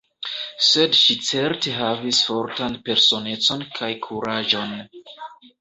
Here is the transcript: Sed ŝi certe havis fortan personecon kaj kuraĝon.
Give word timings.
Sed 0.67 0.95
ŝi 0.99 1.17
certe 1.27 1.75
havis 1.81 2.21
fortan 2.29 2.79
personecon 2.89 3.63
kaj 3.77 3.91
kuraĝon. 4.09 4.77